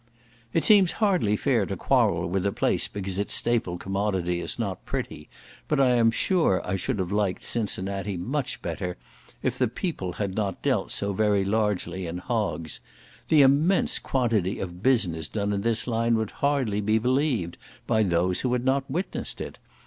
It 0.51 0.63
seems 0.63 0.93
hardly 0.93 1.35
fair 1.35 1.67
to 1.67 1.77
quarrel 1.77 2.27
with 2.27 2.43
a 2.47 2.51
place 2.51 2.87
because 2.87 3.19
its 3.19 3.35
staple 3.35 3.77
commodity 3.77 4.41
is 4.41 4.57
not 4.57 4.83
pretty, 4.83 5.29
but 5.67 5.79
I 5.79 5.89
am 5.89 6.09
sure 6.09 6.59
I 6.67 6.75
should 6.75 6.97
have 6.97 7.11
liked 7.11 7.43
Cincinnati 7.43 8.17
much 8.17 8.63
better 8.63 8.97
if 9.43 9.59
the 9.59 9.67
people 9.67 10.13
had 10.13 10.33
not 10.33 10.63
dealt 10.63 10.89
so 10.89 11.13
very 11.13 11.45
largely 11.45 12.07
in 12.07 12.17
hogs. 12.17 12.79
The 13.29 13.43
immense 13.43 13.99
quantity 13.99 14.57
of 14.59 14.81
business 14.81 15.27
done 15.27 15.53
in 15.53 15.61
this 15.61 15.85
line 15.85 16.15
would 16.15 16.31
hardly 16.31 16.81
be 16.81 16.97
believed 16.97 17.57
by 17.85 18.01
those 18.01 18.39
who 18.39 18.51
had 18.53 18.65
not 18.65 18.89
witnessed 18.89 19.39
it. 19.39 19.59